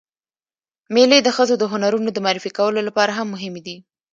مېلې 0.93 1.19
د 1.23 1.29
ښځو 1.35 1.55
د 1.59 1.63
هنرونو 1.71 2.09
د 2.13 2.17
معرفي 2.25 2.51
کولو 2.57 2.79
له 2.87 2.91
پاره 2.97 3.13
هم 3.19 3.27
مهمې 3.35 3.61
دي. 3.67 3.77